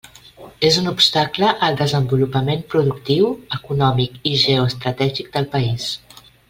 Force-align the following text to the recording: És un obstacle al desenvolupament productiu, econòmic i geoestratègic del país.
És 0.69 0.77
un 0.83 0.87
obstacle 0.91 1.51
al 1.67 1.77
desenvolupament 1.81 2.65
productiu, 2.73 3.29
econòmic 3.61 4.19
i 4.31 4.35
geoestratègic 4.47 5.35
del 5.37 5.51
país. 5.57 5.91